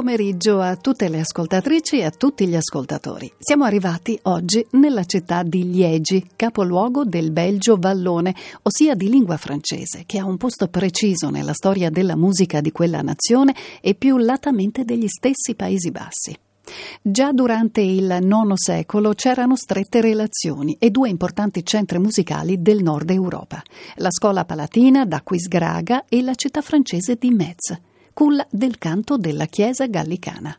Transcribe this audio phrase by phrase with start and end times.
[0.00, 3.30] Pomeriggio a tutte le ascoltatrici e a tutti gli ascoltatori.
[3.38, 10.04] Siamo arrivati oggi nella città di Liegi, capoluogo del Belgio vallone, ossia di lingua francese,
[10.06, 14.86] che ha un posto preciso nella storia della musica di quella nazione e più latamente
[14.86, 16.34] degli stessi Paesi Bassi.
[17.02, 23.10] Già durante il IX secolo c'erano strette relazioni e due importanti centri musicali del nord
[23.10, 23.62] Europa,
[23.96, 27.88] la scuola palatina d'Aquisgraga e la città francese di Metz
[28.20, 30.54] culla del canto della Chiesa gallicana.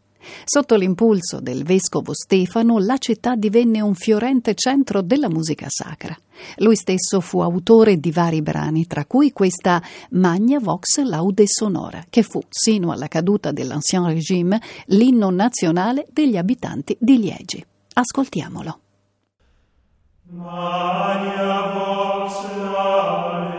[0.45, 6.17] Sotto l'impulso del vescovo Stefano, la città divenne un fiorente centro della musica sacra.
[6.56, 9.80] Lui stesso fu autore di vari brani, tra cui questa
[10.12, 16.98] Magna Vox Laude Sonora, che fu, sino alla caduta dell'Ancien Régime, l'inno nazionale degli abitanti
[17.00, 17.64] di Liegi.
[17.94, 18.80] Ascoltiamolo.
[20.32, 23.50] Magna Vox Laude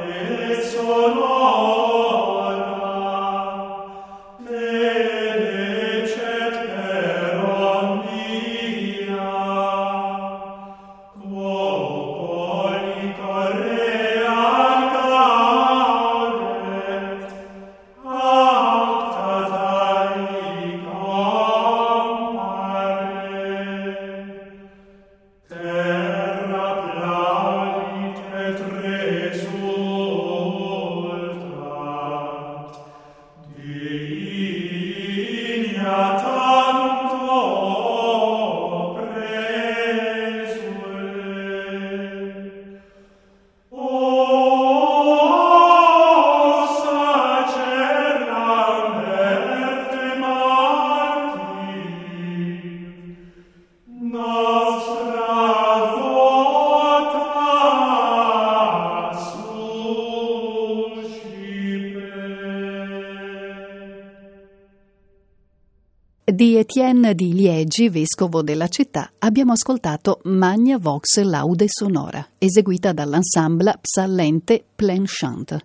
[66.74, 74.64] Etienne di Liegi, vescovo della città, abbiamo ascoltato Magna Vox Laude Sonora, eseguita dall'ensemble Psallente
[74.74, 75.62] Plein Chant.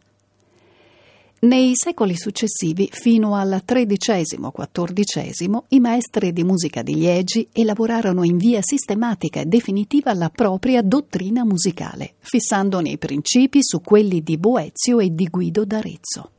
[1.40, 8.60] Nei secoli successivi, fino al XIII-XIV, i maestri di musica di Liegi elaborarono in via
[8.62, 15.16] sistematica e definitiva la propria dottrina musicale, fissandone i principi su quelli di Boezio e
[15.16, 16.32] di Guido d'Arezzo.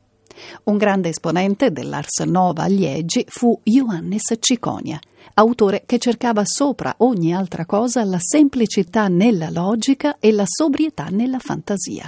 [0.63, 4.99] Un grande esponente dell'Ars Nova a Liegi fu Johannes Ciconia,
[5.35, 11.39] autore che cercava sopra ogni altra cosa la semplicità nella logica e la sobrietà nella
[11.39, 12.07] fantasia.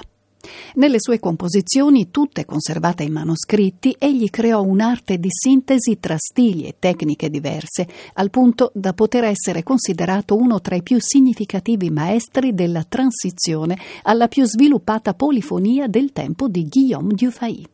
[0.75, 6.75] Nelle sue composizioni, tutte conservate in manoscritti, egli creò un'arte di sintesi tra stili e
[6.79, 12.83] tecniche diverse, al punto da poter essere considerato uno tra i più significativi maestri della
[12.83, 17.65] transizione alla più sviluppata polifonia del tempo di Guillaume Dufay.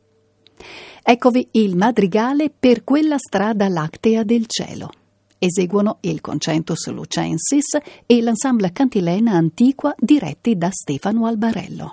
[1.04, 4.90] Eccovi il madrigale per quella strada lactea del cielo.
[5.40, 11.92] Eseguono il Concentus Lucensis e l'ensemble Cantilena Antiqua diretti da Stefano Albarello.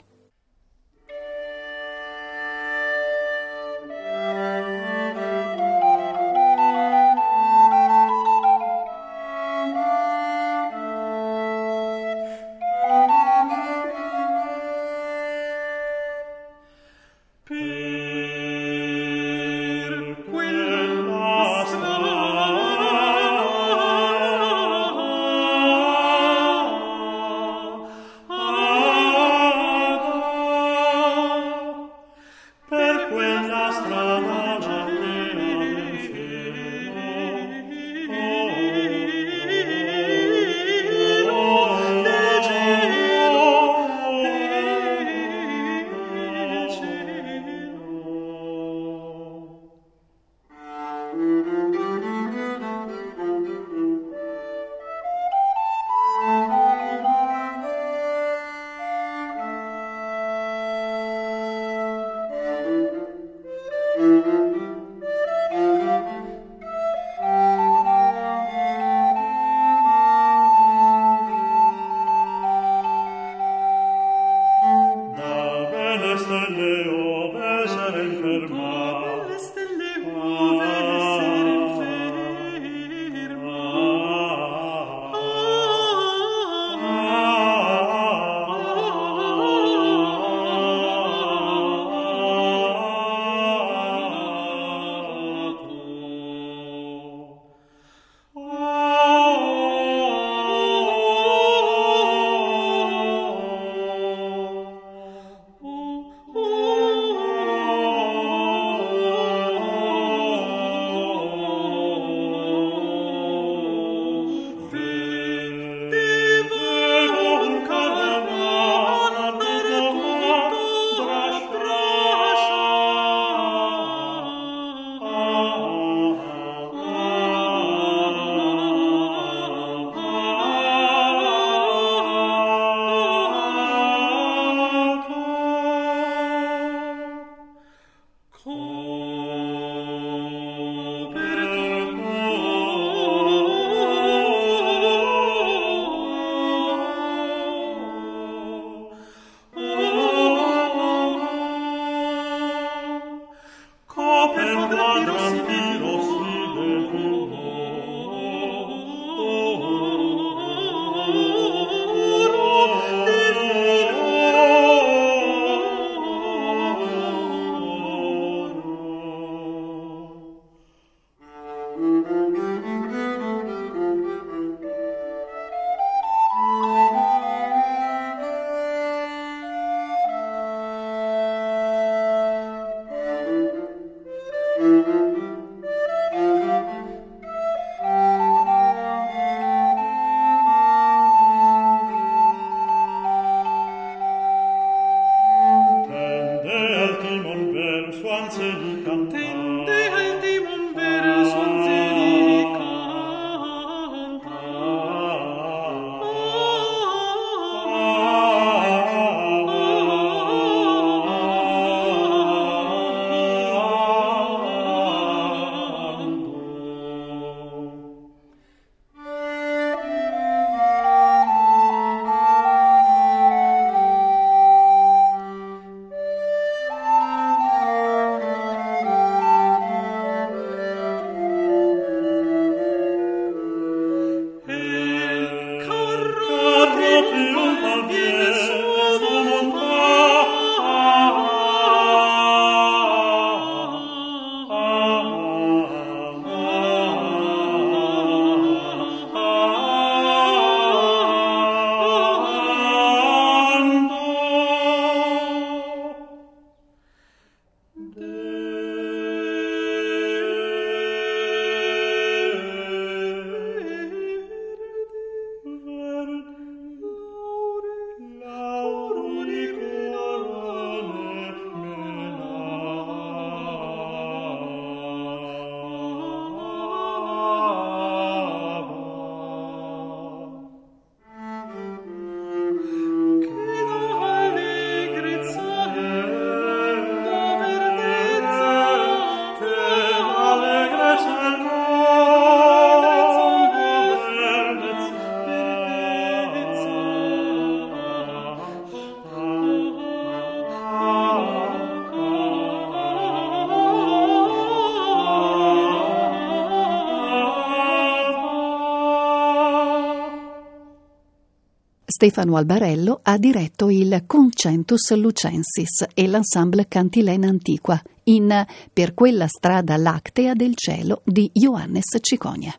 [312.04, 318.44] Stefano Albarello ha diretto il Concentus Lucensis e l'ensemble Cantilena Antiqua in
[318.74, 322.54] Per quella strada lactea del cielo di Johannes Ciconia.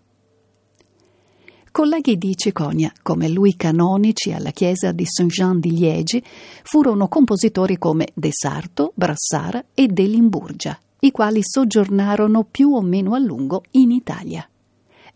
[1.70, 6.24] Colleghi di Ciconia, come lui canonici alla chiesa di Saint-Jean di Liegi,
[6.64, 13.14] furono compositori come De Sarto, Brassara e De Limburgia, i quali soggiornarono più o meno
[13.14, 14.50] a lungo in Italia.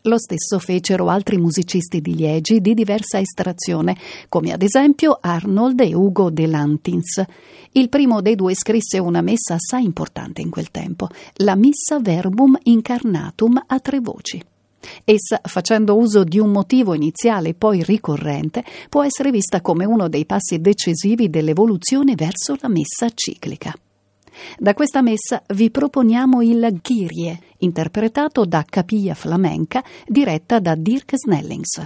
[0.04, 3.98] Lo stesso fecero altri musicisti di Liegi di diversa estrazione,
[4.30, 7.22] come ad esempio Arnold e Ugo de Lantins.
[7.74, 12.58] Il primo dei due scrisse una messa assai importante in quel tempo, la Missa Verbum
[12.64, 14.42] Incarnatum a tre voci.
[15.04, 20.26] Essa, facendo uso di un motivo iniziale poi ricorrente, può essere vista come uno dei
[20.26, 23.74] passi decisivi dell'evoluzione verso la messa ciclica.
[24.58, 31.86] Da questa messa vi proponiamo il Ghirie, interpretato da Capilla Flamenca, diretta da Dirk Snellings.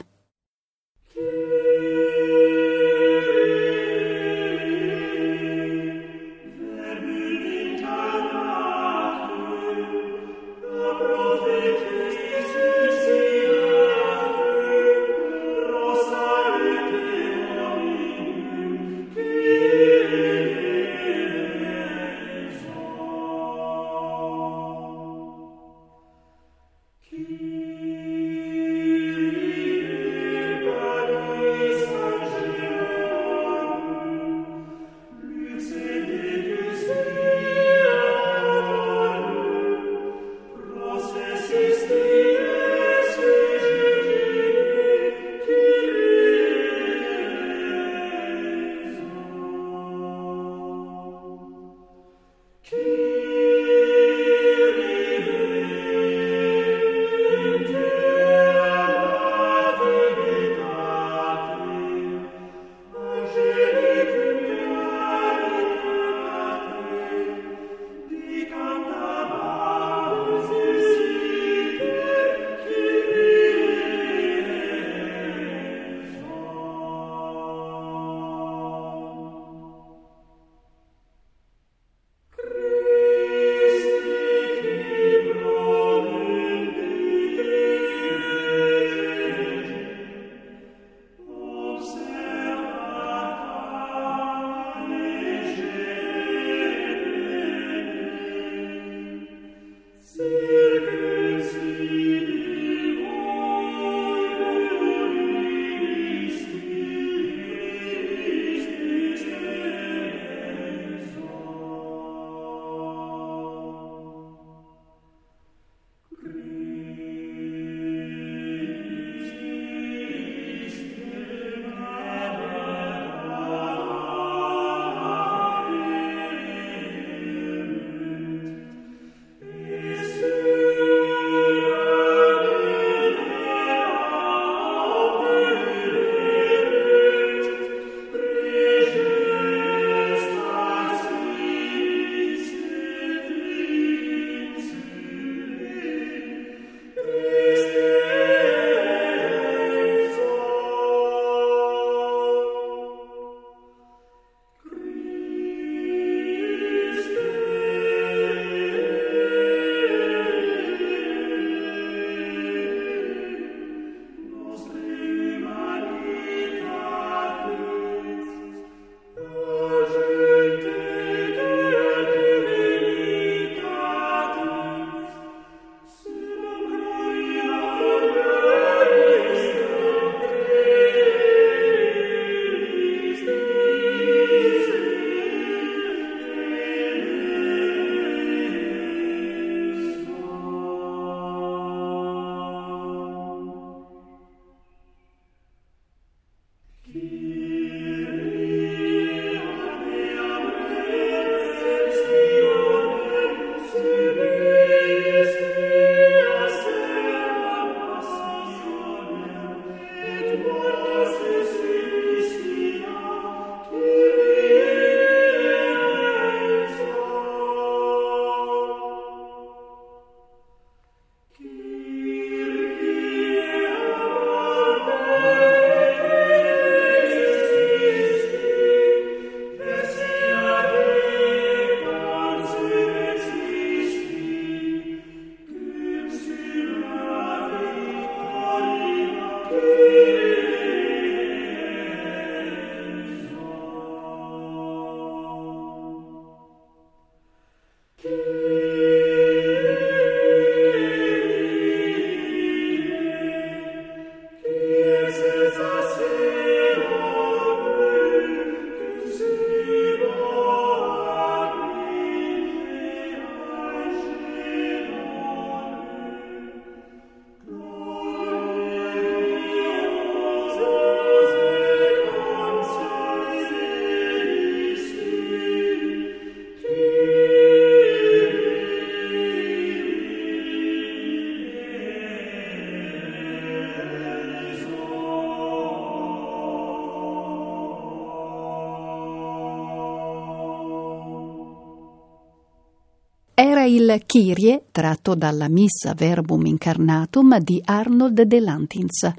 [293.93, 299.11] Il Kyrie, tratto dalla Missa Verbum Incarnatum di Arnold de Lantins.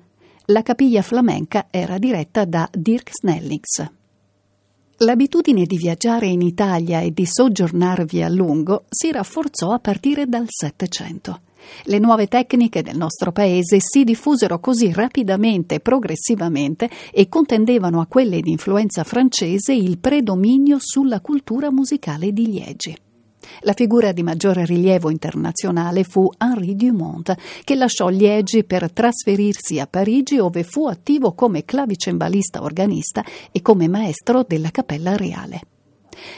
[0.47, 3.91] La capiglia flamenca era diretta da Dirk Snellings.
[4.99, 10.47] L'abitudine di viaggiare in Italia e di soggiornarvi a lungo si rafforzò a partire dal
[10.49, 11.41] Settecento.
[11.85, 18.07] Le nuove tecniche del nostro paese si diffusero così rapidamente e progressivamente e contendevano a
[18.07, 22.97] quelle di influenza francese il predominio sulla cultura musicale di Liegi.
[23.61, 27.35] La figura di maggiore rilievo internazionale fu Henri Dumont,
[27.65, 33.89] che lasciò Liegi per trasferirsi a Parigi, dove fu attivo come clavicembalista organista e come
[33.89, 35.61] maestro della Cappella Reale.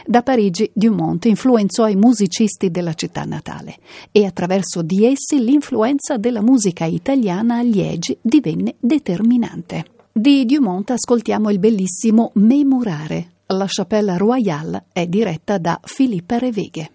[0.06, 3.76] Da Parigi Dumont influenzò i musicisti della città natale
[4.10, 9.84] e attraverso di essi l'influenza della musica italiana a Liegi divenne determinante.
[10.12, 13.32] Di Dumont ascoltiamo il bellissimo Memorare.
[13.48, 16.90] La Chapelle Royale è diretta da Filippa Reveghe.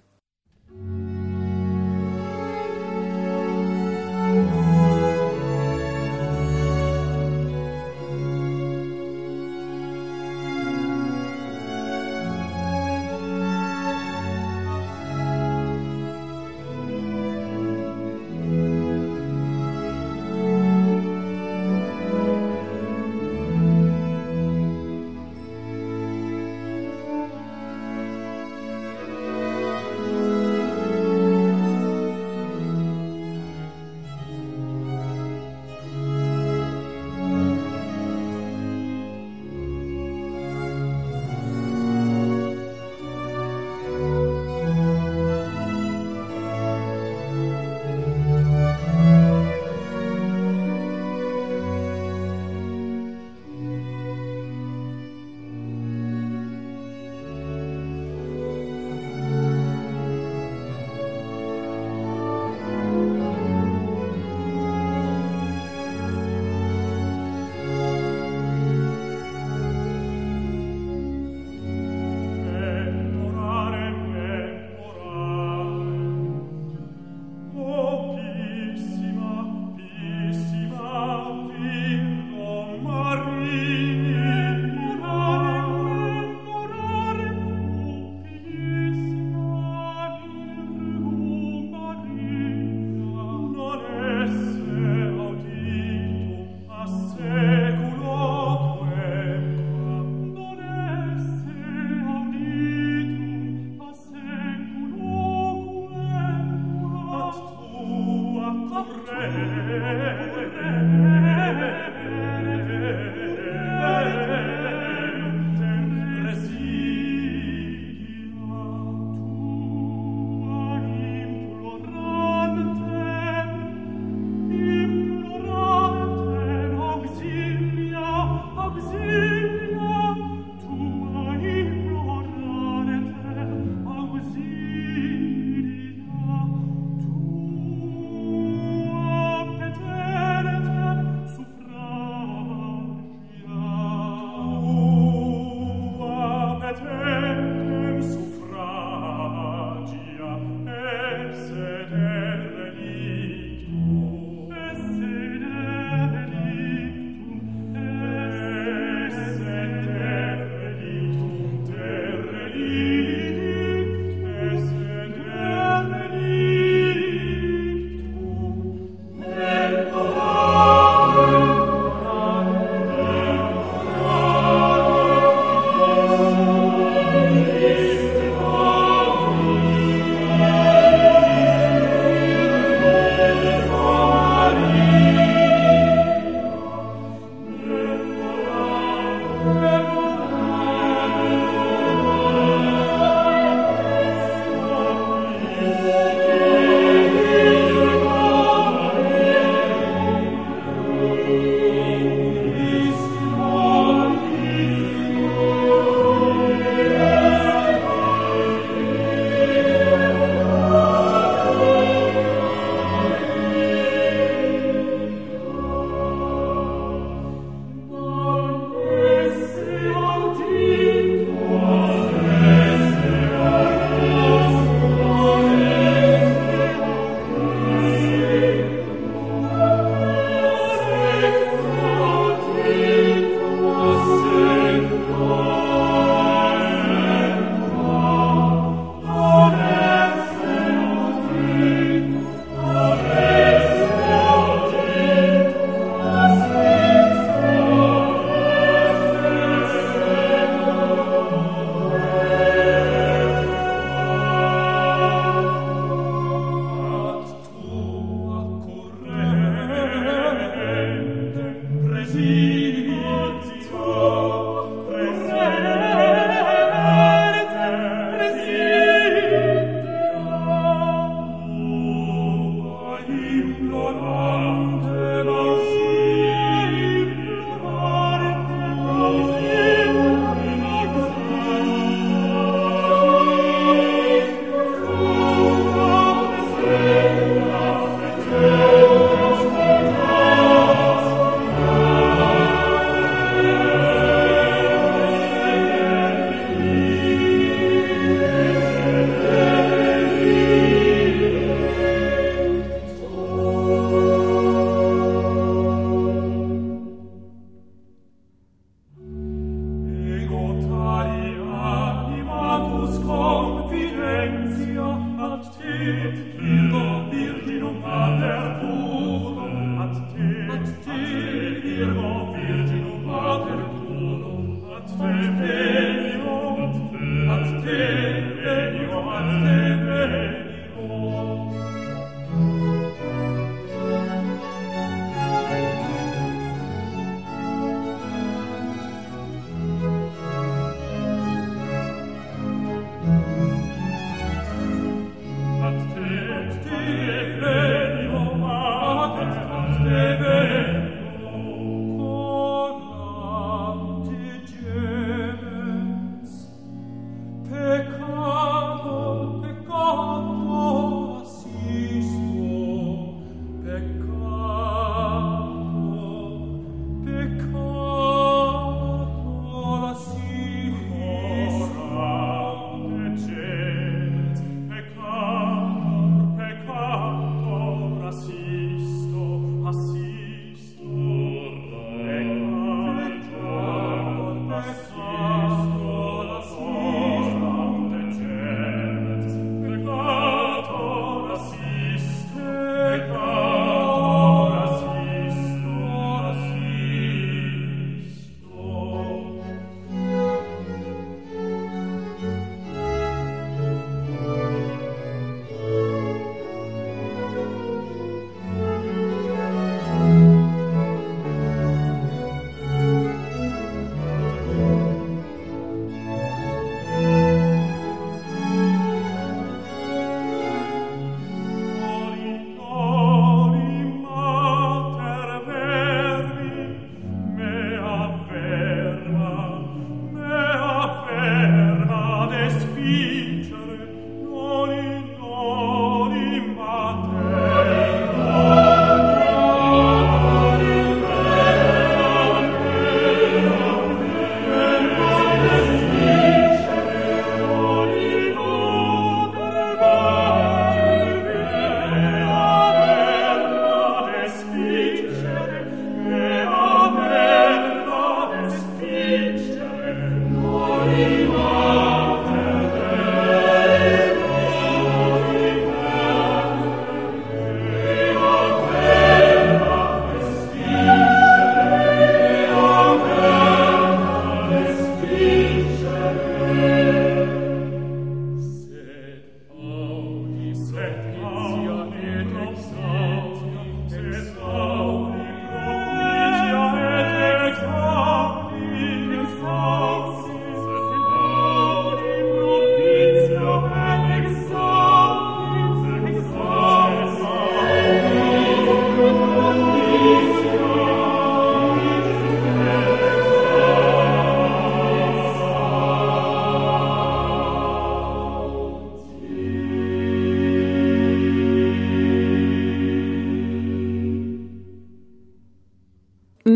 [0.88, 1.21] thank you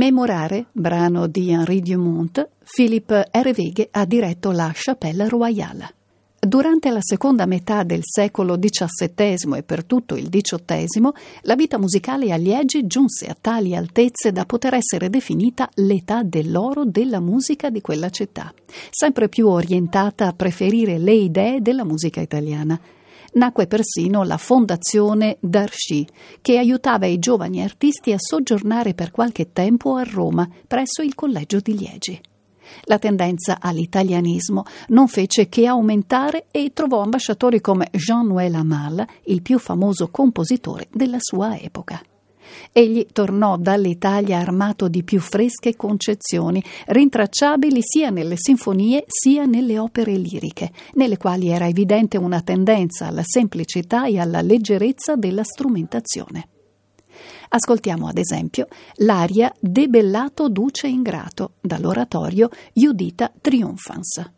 [0.06, 5.96] Memorare, brano di Henri Dumont, Philippe Hervégue ha diretto la Chapelle Royale.
[6.40, 11.10] Durante la seconda metà del secolo XVII e per tutto il XVIII,
[11.42, 16.86] la vita musicale a Liegi giunse a tali altezze da poter essere definita l'età dell'oro
[16.86, 18.54] della musica di quella città,
[18.92, 22.80] sempre più orientata a preferire le idee della musica italiana
[23.36, 26.06] nacque persino la Fondazione Darcy,
[26.42, 31.60] che aiutava i giovani artisti a soggiornare per qualche tempo a Roma, presso il Collegio
[31.60, 32.22] di Liegi.
[32.84, 39.60] La tendenza all'italianismo non fece che aumentare e trovò ambasciatori come Jean-Noël Amal, il più
[39.60, 42.02] famoso compositore della sua epoca.
[42.72, 50.14] Egli tornò dall'Italia armato di più fresche concezioni, rintracciabili sia nelle sinfonie sia nelle opere
[50.16, 56.50] liriche, nelle quali era evidente una tendenza alla semplicità e alla leggerezza della strumentazione.
[57.50, 64.32] Ascoltiamo ad esempio l'aria Debellato duce ingrato dall'oratorio Judita Triumphans.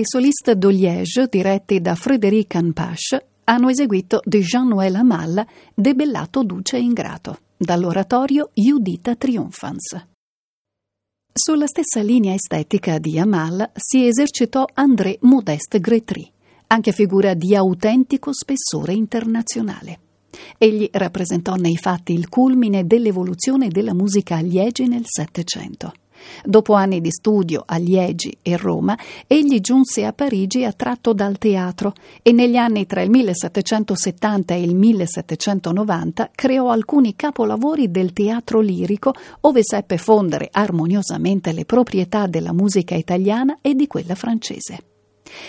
[0.00, 7.40] Le soliste d'Oliège, diretti da Frédéric Anpache, hanno eseguito di Jean-Noël Amal Debellato Duce Ingrato,
[7.58, 10.06] dall'oratorio Judita Triumphans.
[11.30, 16.26] Sulla stessa linea estetica di Amal si esercitò André Modeste Gretry,
[16.68, 20.00] anche figura di autentico spessore internazionale.
[20.56, 25.92] Egli rappresentò nei fatti il culmine dell'evoluzione della musica a Liegi nel Settecento.
[26.44, 31.94] Dopo anni di studio a Liegi e Roma, egli giunse a Parigi attratto dal teatro
[32.22, 39.14] e negli anni tra il 1770 e il 1790 creò alcuni capolavori del teatro lirico,
[39.42, 44.89] ove seppe fondere armoniosamente le proprietà della musica italiana e di quella francese.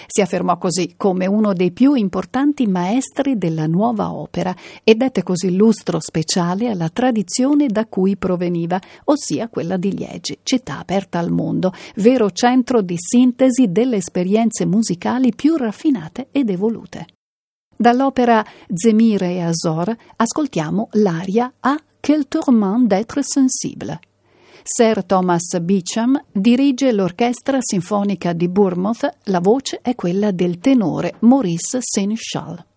[0.07, 5.55] Si affermò così come uno dei più importanti maestri della nuova opera e dette così
[5.55, 11.73] lustro speciale alla tradizione da cui proveniva, ossia quella di Liegi, città aperta al mondo,
[11.95, 17.07] vero centro di sintesi delle esperienze musicali più raffinate ed evolute.
[17.75, 23.99] Dall'opera Zemire e Azor ascoltiamo l'aria A Quel tourment d'être sensible
[24.63, 31.79] Sir Thomas Beecham dirige l'Orchestra Sinfonica di Bournemouth, la voce è quella del tenore Maurice
[31.81, 32.70] Sénéchal.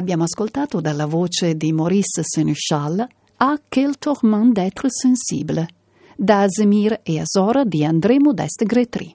[0.00, 5.68] Abbiamo ascoltato dalla voce di Maurice Seneschal A quel tourment d'être sensible,
[6.16, 9.14] da Azemir e Azora di André Modeste Gretry.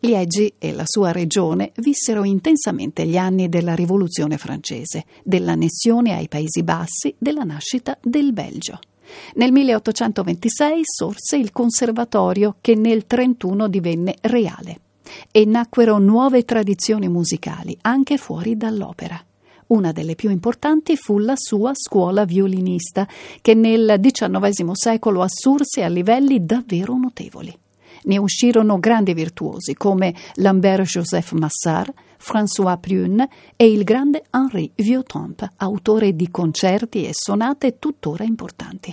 [0.00, 6.62] Liegi e la sua regione vissero intensamente gli anni della Rivoluzione francese, dell'annessione ai Paesi
[6.62, 8.80] Bassi, della nascita del Belgio.
[9.36, 14.80] Nel 1826 sorse il Conservatorio che nel 1931 divenne reale
[15.32, 19.24] e nacquero nuove tradizioni musicali anche fuori dall'opera.
[19.70, 23.06] Una delle più importanti fu la sua scuola violinista,
[23.40, 27.56] che nel XIX secolo assurse a livelli davvero notevoli.
[28.02, 36.16] Ne uscirono grandi virtuosi come Lambert-Joseph Massard, François Prune e il grande Henri Vieuxtemps, autore
[36.16, 38.92] di concerti e sonate tuttora importanti.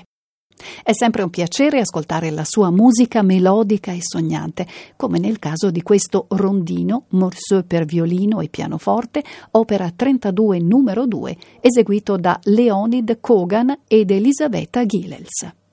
[0.83, 5.81] È sempre un piacere ascoltare la sua musica melodica e sognante, come nel caso di
[5.81, 13.79] questo rondino, morceau per violino e pianoforte, opera 32 numero 2, eseguito da Leonid Kogan
[13.87, 15.66] ed Elisabetta Gilels.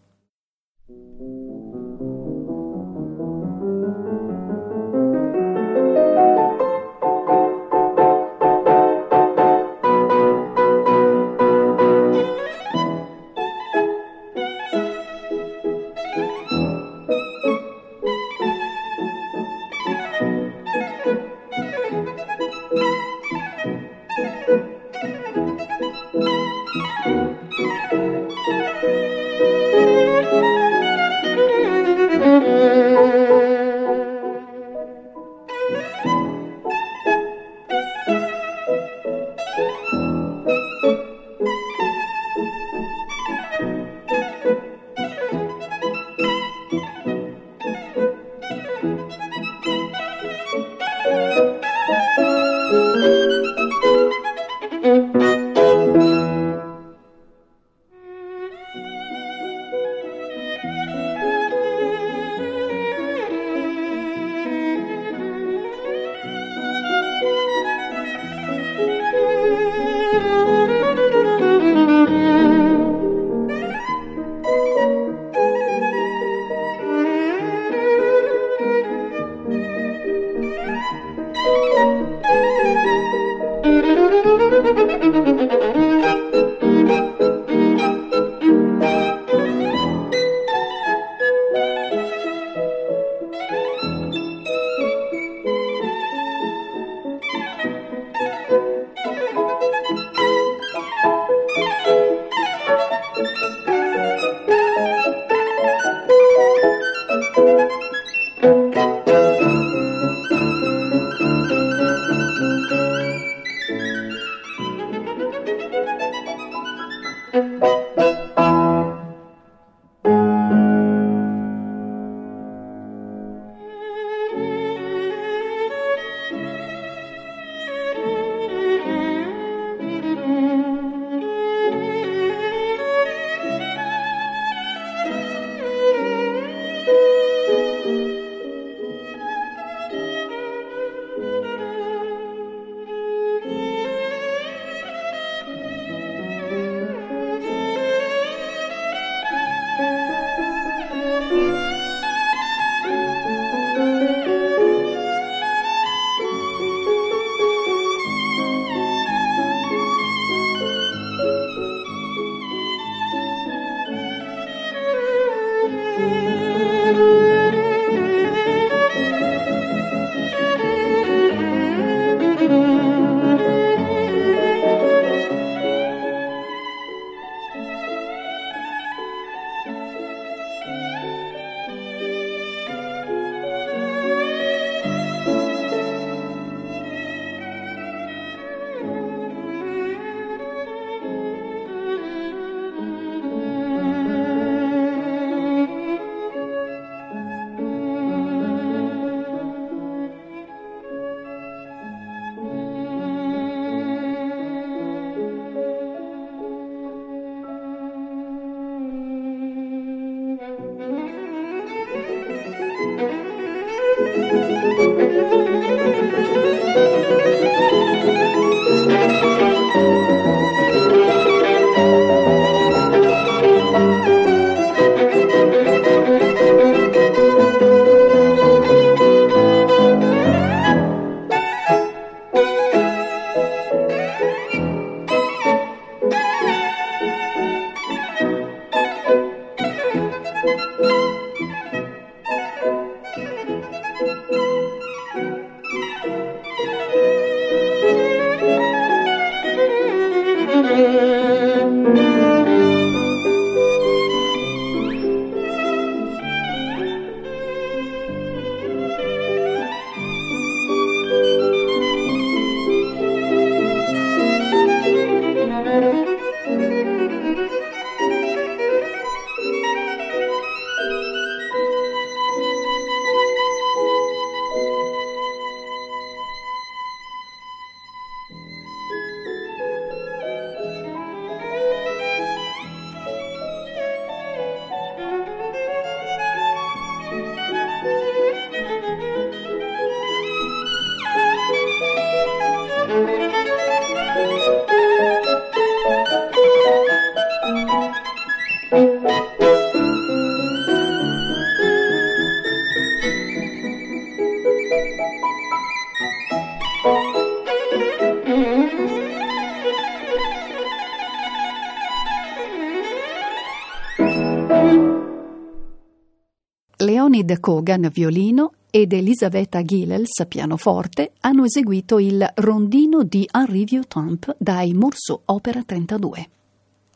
[317.14, 324.72] Leonid Kogan violino ed Elisabetta Gilels pianoforte hanno eseguito il Rondino di Henri Vieuxtemps dai
[324.72, 326.28] Morceau Opera 32.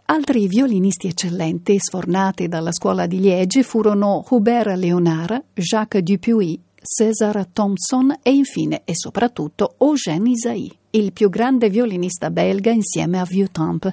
[0.06, 8.18] Altri violinisti eccellenti sfornati dalla scuola di Liegi furono Hubert Léonard, Jacques Dupuy, César Thompson
[8.20, 13.92] e infine e soprattutto Eugène Isaïe, il più grande violinista belga insieme a Vieuxtemps.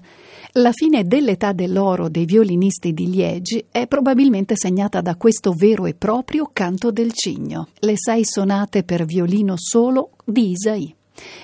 [0.54, 5.94] La fine dell'età dell'oro dei violinisti di Liegi è probabilmente segnata da questo vero e
[5.94, 10.96] proprio canto del cigno, le sei sonate per violino solo di Isaïe.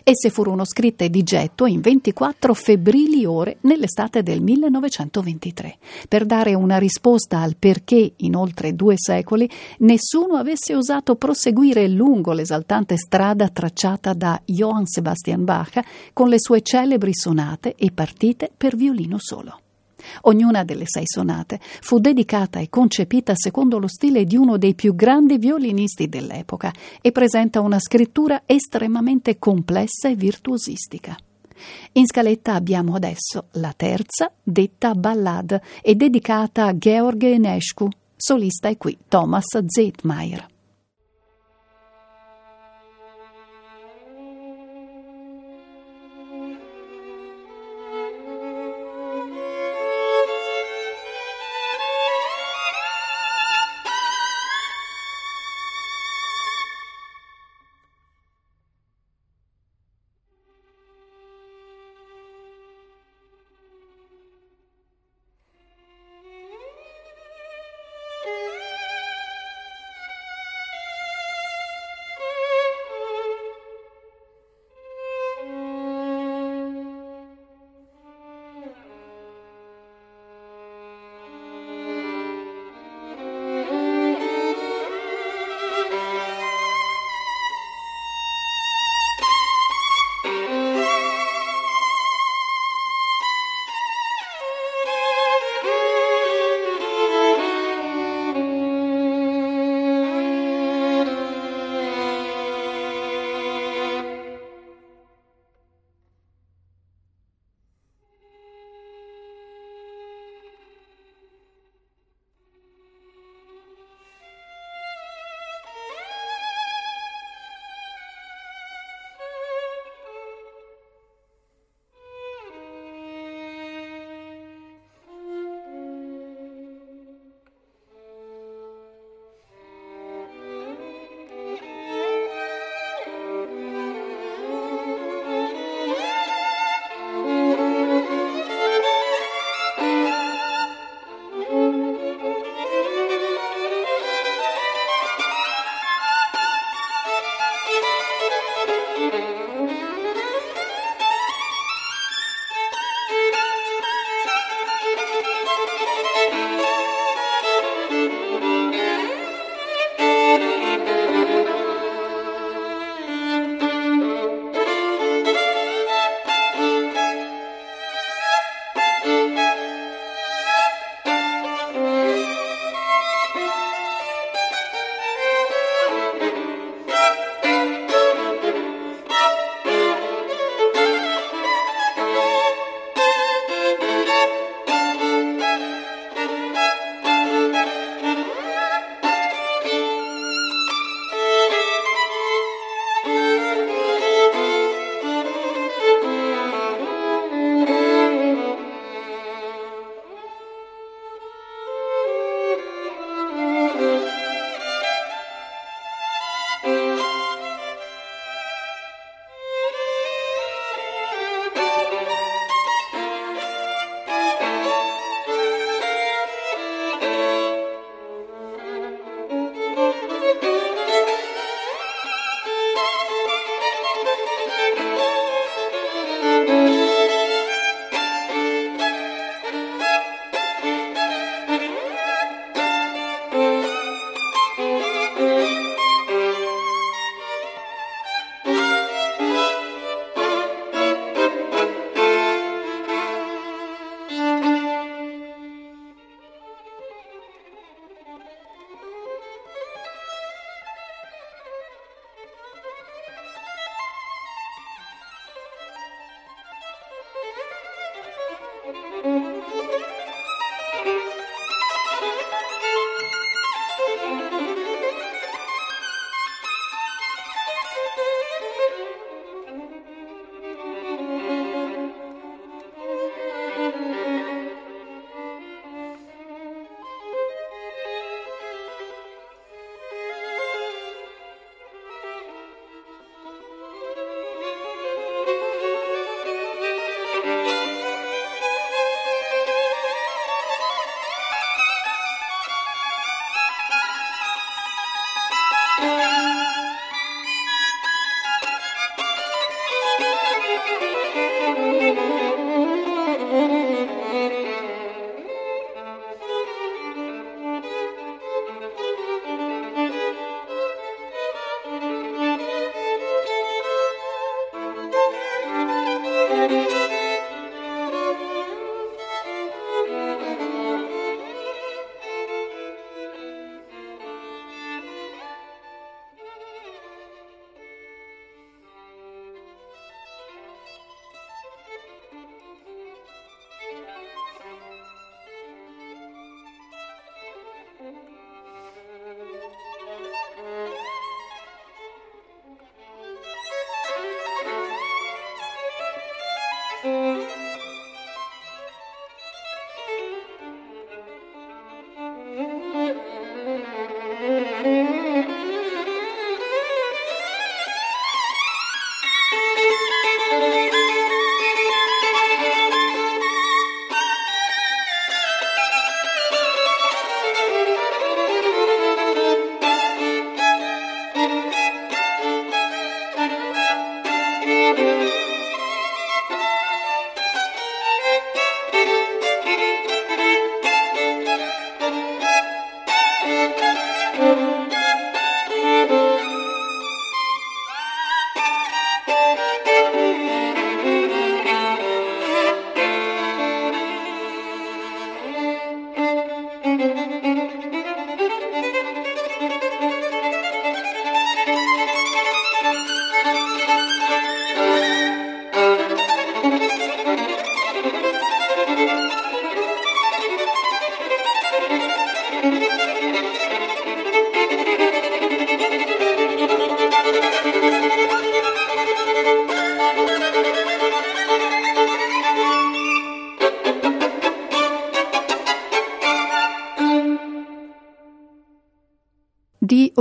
[0.04, 6.78] Esse furono scritte di getto in 24 febbrili ore nell'estate del 1923, per dare una
[6.78, 9.50] risposta al perché in oltre due secoli
[9.80, 15.80] nessuno avesse osato proseguire lungo l'esaltante strada tracciata da Johann Sebastian Bach
[16.14, 19.60] con le sue celebri sonate e partite per violino solo.
[20.22, 24.96] Ognuna delle sei sonate fu dedicata e concepita secondo lo stile di uno dei più
[24.96, 31.18] grandi violinisti dell'epoca e presenta una scrittura estremamente complessa e virtuosistica.
[31.94, 37.88] In scaletta abbiamo adesso la terza, detta Ballade, e dedicata a Georg Enescu.
[38.16, 40.51] Solista è qui Thomas Zeitmeier.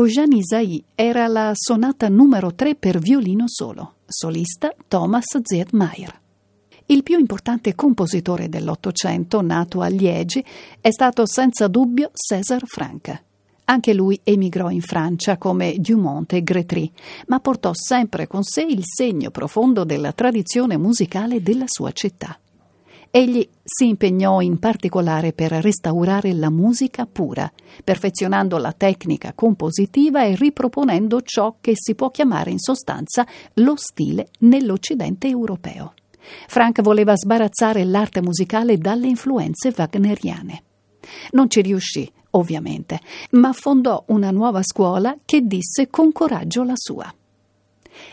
[0.06, 6.20] Isaïe era la sonata numero 3 per violino solo, solista Thomas Zietmeier.
[6.86, 10.44] Il più importante compositore dell'Ottocento, nato a Liegi,
[10.80, 13.22] è stato senza dubbio César Franck.
[13.64, 16.90] Anche lui emigrò in Francia come Dumont e Grétry,
[17.26, 22.38] ma portò sempre con sé il segno profondo della tradizione musicale della sua città.
[23.12, 27.50] Egli si impegnò in particolare per restaurare la musica pura,
[27.82, 34.28] perfezionando la tecnica compositiva e riproponendo ciò che si può chiamare in sostanza lo stile
[34.40, 35.94] nell'Occidente europeo.
[36.46, 40.62] Frank voleva sbarazzare l'arte musicale dalle influenze wagneriane.
[41.32, 43.00] Non ci riuscì, ovviamente,
[43.32, 47.12] ma fondò una nuova scuola che disse con coraggio la sua.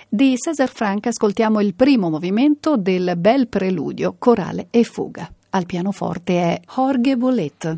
[0.08, 5.30] Di César Franck ascoltiamo il primo movimento del bel preludio corale e fuga.
[5.50, 7.78] Al pianoforte è Jorge Bolet.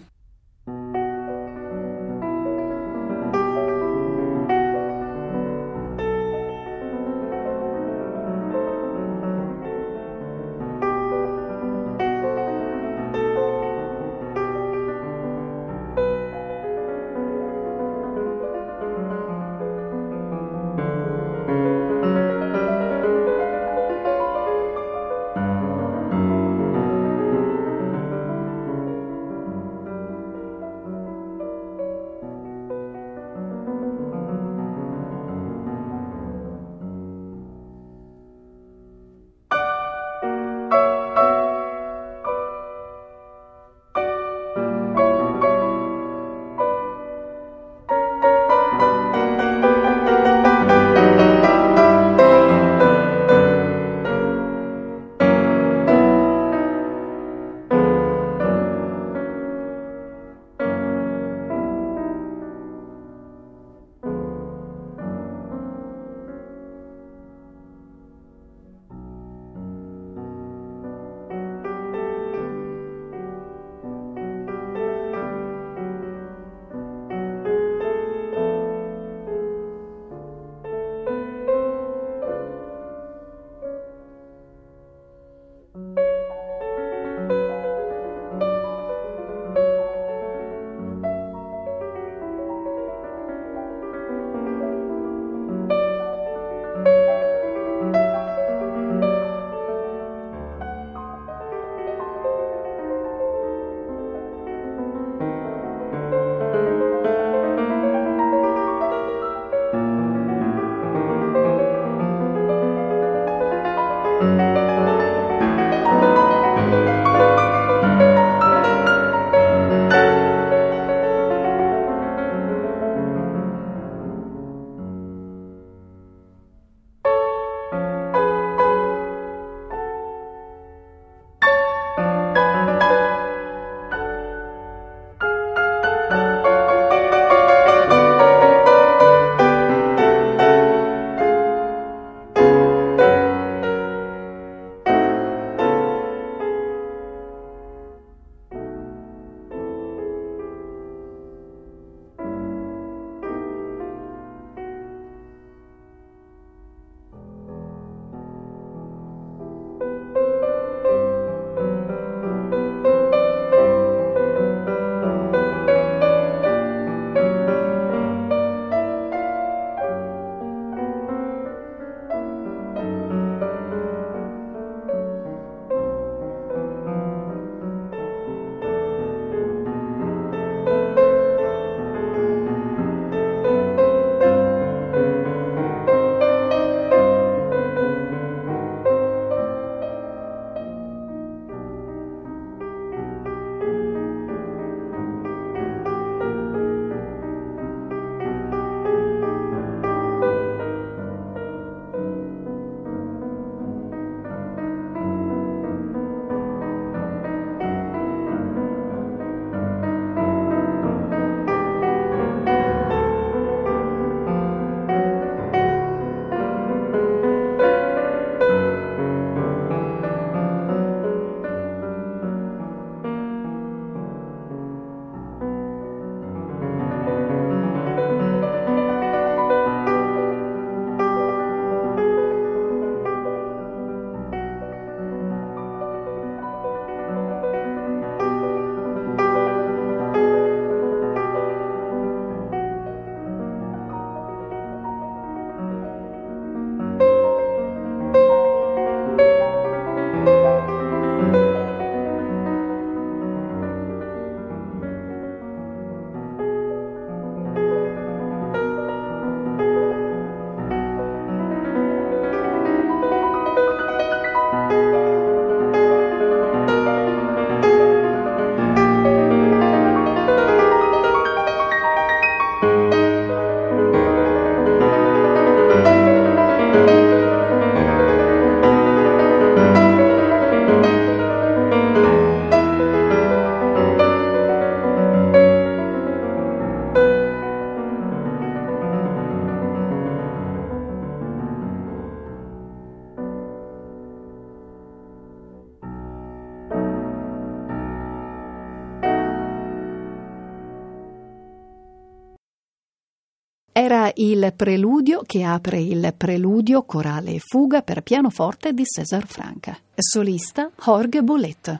[304.39, 309.77] Il preludio che apre il preludio corale e fuga per pianoforte di César Franca.
[309.93, 311.79] Solista Jorge Bolet.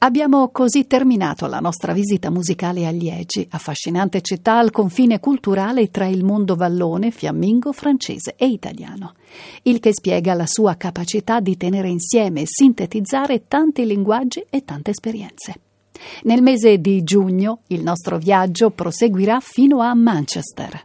[0.00, 6.06] Abbiamo così terminato la nostra visita musicale a Liegi, affascinante città al confine culturale tra
[6.06, 9.14] il mondo vallone, fiammingo, francese e italiano,
[9.62, 14.90] il che spiega la sua capacità di tenere insieme e sintetizzare tanti linguaggi e tante
[14.90, 15.60] esperienze.
[16.24, 20.84] Nel mese di giugno il nostro viaggio proseguirà fino a Manchester.